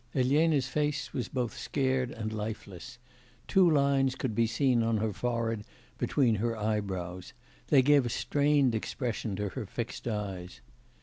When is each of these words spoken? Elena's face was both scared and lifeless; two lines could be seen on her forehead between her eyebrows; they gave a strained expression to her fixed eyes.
Elena's 0.15 0.67
face 0.67 1.13
was 1.13 1.27
both 1.27 1.55
scared 1.55 2.09
and 2.09 2.33
lifeless; 2.33 2.97
two 3.47 3.69
lines 3.69 4.15
could 4.15 4.33
be 4.33 4.47
seen 4.47 4.81
on 4.81 4.97
her 4.97 5.13
forehead 5.13 5.63
between 5.99 6.33
her 6.33 6.57
eyebrows; 6.57 7.33
they 7.67 7.83
gave 7.83 8.03
a 8.07 8.09
strained 8.09 8.73
expression 8.73 9.35
to 9.35 9.49
her 9.49 9.67
fixed 9.67 10.07
eyes. 10.07 10.61